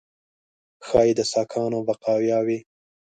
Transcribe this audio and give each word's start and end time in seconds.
ښایي 0.87 1.13
د 1.17 1.19
ساکانو 1.33 1.79
بقایاوي. 1.87 2.59